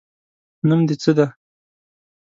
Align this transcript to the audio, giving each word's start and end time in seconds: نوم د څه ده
نوم 0.67 0.81
د 0.87 0.91
څه 1.01 1.11
ده 1.17 1.27